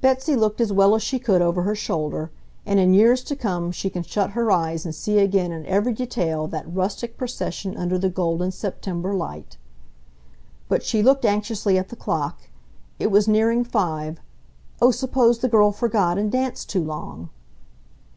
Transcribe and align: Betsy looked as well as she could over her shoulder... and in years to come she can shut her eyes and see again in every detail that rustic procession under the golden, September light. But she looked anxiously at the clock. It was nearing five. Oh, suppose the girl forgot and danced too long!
Betsy 0.00 0.36
looked 0.36 0.60
as 0.60 0.72
well 0.72 0.94
as 0.94 1.02
she 1.02 1.18
could 1.18 1.42
over 1.42 1.62
her 1.62 1.74
shoulder... 1.74 2.30
and 2.64 2.78
in 2.78 2.94
years 2.94 3.24
to 3.24 3.34
come 3.34 3.72
she 3.72 3.90
can 3.90 4.04
shut 4.04 4.30
her 4.30 4.52
eyes 4.52 4.84
and 4.84 4.94
see 4.94 5.18
again 5.18 5.50
in 5.50 5.66
every 5.66 5.92
detail 5.92 6.46
that 6.46 6.72
rustic 6.72 7.16
procession 7.18 7.76
under 7.76 7.98
the 7.98 8.08
golden, 8.08 8.52
September 8.52 9.12
light. 9.12 9.56
But 10.68 10.84
she 10.84 11.02
looked 11.02 11.24
anxiously 11.24 11.76
at 11.76 11.88
the 11.88 11.96
clock. 11.96 12.42
It 13.00 13.10
was 13.10 13.26
nearing 13.26 13.64
five. 13.64 14.20
Oh, 14.80 14.92
suppose 14.92 15.40
the 15.40 15.48
girl 15.48 15.72
forgot 15.72 16.16
and 16.16 16.30
danced 16.30 16.70
too 16.70 16.84
long! 16.84 17.30